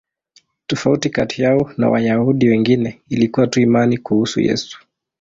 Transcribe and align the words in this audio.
Tofauti 0.67 1.09
kati 1.09 1.41
yao 1.41 1.71
na 1.77 1.89
Wayahudi 1.89 2.47
wengine 2.49 3.01
ilikuwa 3.09 3.47
tu 3.47 3.59
imani 3.61 3.97
kuhusu 3.97 4.41
Yesu. 4.41 4.79